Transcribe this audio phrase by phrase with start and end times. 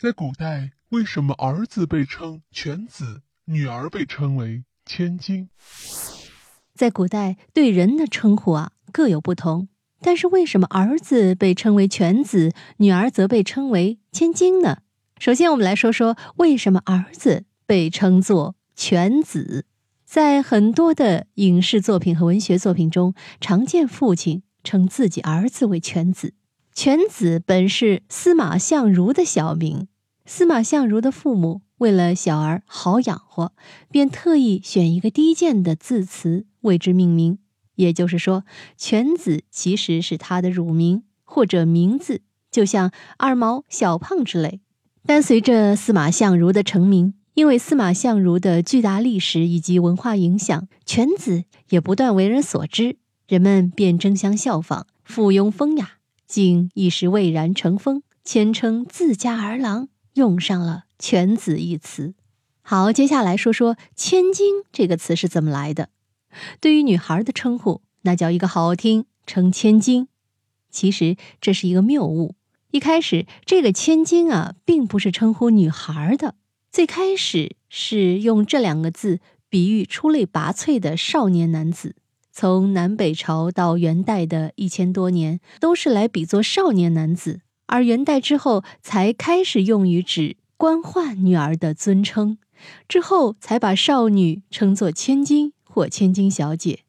[0.00, 5.50] 在古代，为什么儿子被称犬子，女儿被称为千金？
[6.74, 9.68] 在古代，对人的称呼啊各有不同，
[10.00, 14.78] 但是为什么儿子被称为犬子，女儿则被称为千金呢？
[15.18, 19.66] 首先，我们来说说为什么儿子被称作犬子。
[20.06, 26.32] 在很多的影视作品和文学作品中，常见父亲称自己儿子为犬子。
[26.72, 29.88] 犬子本是司马相如的小名，
[30.32, 33.52] 司马相如的父母为了小儿好养活，
[33.90, 37.40] 便特意选一个低贱的字词为之命名。
[37.74, 38.44] 也就是说，
[38.76, 44.60] 犬子其实是他的乳名或者名字，就像二毛、小胖之类。
[45.04, 55.94] 但随着司马相如的成名，因为司马相如的巨大历史以及文化影响，犬子也不断为人所知，人们便争相效仿，附庸风雅。
[56.28, 59.88] 竟一时蔚然成风，谦称自家儿郎，
[60.20, 62.12] 用上了“犬子”一词。
[62.60, 65.88] 好，接下来说说“千金”这个词是怎么来的。
[66.60, 70.08] 对于女孩的称呼，那叫一个好听，称千金。
[70.70, 72.34] 其实这是一个谬误。
[72.70, 76.34] 一开始，这个千金啊，并不是称呼女孩的，
[76.70, 81.96] 最开始是用这两个字比喻出类拔萃的少年男子。
[82.30, 87.40] 从南北朝到元代的一千多年，都是来比作少年男子，
[87.70, 92.36] 而元代之后才开始用于指官宦女儿的尊称，
[92.88, 96.80] 之后才把少女称作千金或千金小姐。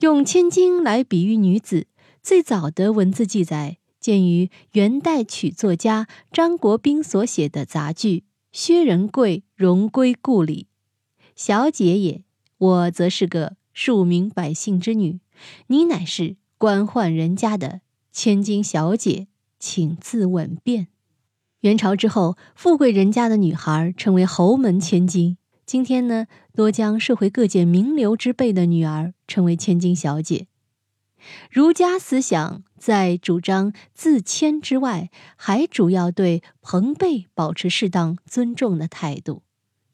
[0.00, 1.86] 用千金来比喻女子，
[2.22, 8.18] 最早的文字记载见于元代曲作家张国宾所写的杂剧
[8.50, 10.66] 《薛仁贵荣归故里》，
[11.36, 12.24] 小姐也，
[12.56, 13.58] 我则是个。
[13.74, 15.20] 庶民百姓之女，
[15.68, 17.80] 你乃是官宦人家的
[18.10, 20.88] 千金小姐，请自稳便。
[21.60, 25.38] 元朝之后，富贵人家的女孩成为侯门千金。
[25.66, 30.46] 今天呢，多将社会各界名流之辈的女儿称为千金小姐。
[31.50, 39.42] 儒家思想在主张自谦之外，还主要对朋辈保持适当尊重的态度，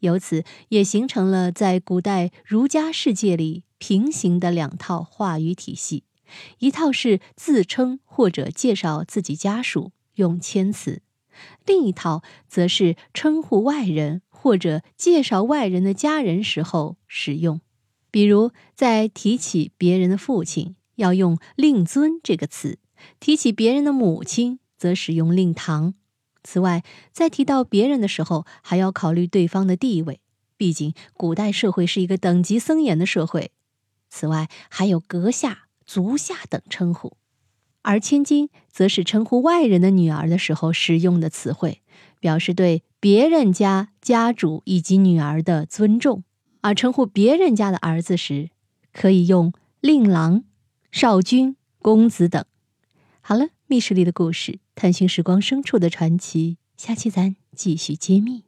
[0.01, 3.65] 由此也形成了在古代儒家世界里。
[3.77, 6.05] 平行的两套话语体系，
[6.59, 11.03] 一套是自称或者介绍自己家属用谦词，
[11.67, 17.61] 另一套则是称呼外人或者介绍外人的家人时候使用。
[18.11, 22.79] 比如，在提起别人的父亲，要用“令尊”这个词；
[23.19, 25.95] 提起别人的母亲，则使用“令堂”。
[26.45, 30.21] 此外，在提到别人的时候，还要考虑对方的地位，
[30.57, 33.51] 毕竟古代社会是一个等级森严的社会。
[34.09, 37.17] 此外，还有阁下、足下等称呼，
[37.83, 41.83] 而千金则是称呼外人的女儿的时候使用的词汇，
[42.21, 46.23] 表示对别人家家主以及女儿的尊重；
[46.63, 48.51] 而称呼别人家的儿子时，
[48.93, 50.45] 可以用令郎、
[50.91, 52.45] 少君、公子等。
[53.21, 58.45] 好了，密室里的故事，探寻时光深处的传奇，下期咱继续揭秘。